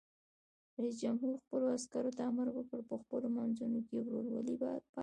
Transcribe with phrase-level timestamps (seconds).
[0.81, 4.81] رئیس جمهور خپلو عسکرو ته امر وکړ؛ په خپلو منځو کې ورورولي پالئ!